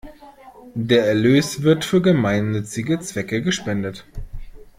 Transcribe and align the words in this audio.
Der 0.73 1.05
Erlös 1.05 1.61
wird 1.61 1.85
für 1.85 2.01
gemeinnützige 2.01 2.99
Zwecke 3.01 3.43
gespendet. 3.43 4.03